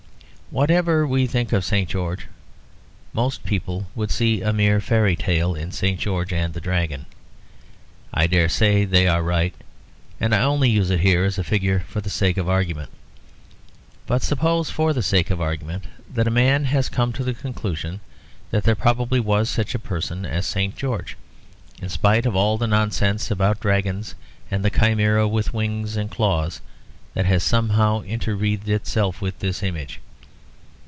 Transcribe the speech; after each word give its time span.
Whatever 0.53 1.07
we 1.07 1.27
think 1.27 1.53
of 1.53 1.63
St. 1.63 1.87
George, 1.87 2.27
most 3.13 3.45
people 3.45 3.87
would 3.95 4.11
see 4.11 4.41
a 4.41 4.51
mere 4.51 4.81
fairy 4.81 5.15
tale 5.15 5.55
in 5.55 5.71
St. 5.71 5.97
George 5.97 6.33
and 6.33 6.53
the 6.53 6.59
Dragon. 6.59 7.05
I 8.13 8.27
dare 8.27 8.49
say 8.49 8.83
they 8.83 9.07
are 9.07 9.23
right; 9.23 9.53
and 10.19 10.35
I 10.35 10.41
only 10.41 10.69
use 10.69 10.89
it 10.89 10.99
here 10.99 11.23
as 11.23 11.37
a 11.37 11.43
figure 11.45 11.79
for 11.79 12.01
the 12.01 12.09
sake 12.09 12.35
of 12.35 12.49
argument. 12.49 12.89
But 14.05 14.23
suppose, 14.23 14.69
for 14.69 14.91
the 14.91 15.01
sake 15.01 15.29
of 15.29 15.39
argument, 15.39 15.85
that 16.13 16.27
a 16.27 16.29
man 16.29 16.65
has 16.65 16.89
come 16.89 17.13
to 17.13 17.23
the 17.23 17.33
conclusion 17.33 18.01
that 18.49 18.65
there 18.65 18.75
probably 18.75 19.21
was 19.21 19.49
such 19.49 19.73
a 19.73 19.79
person 19.79 20.25
as 20.25 20.45
St. 20.45 20.75
George, 20.75 21.15
in 21.81 21.87
spite 21.87 22.25
of 22.25 22.35
all 22.35 22.57
the 22.57 22.67
nonsense 22.67 23.31
about 23.31 23.61
dragons 23.61 24.15
and 24.51 24.65
the 24.65 24.69
chimera 24.69 25.29
with 25.29 25.53
wings 25.53 25.95
and 25.95 26.11
claws 26.11 26.59
that 27.13 27.25
has 27.25 27.41
somehow 27.41 28.01
interwreathed 28.03 28.67
itself 28.67 29.21
with 29.21 29.41
his 29.41 29.63
image. 29.63 30.01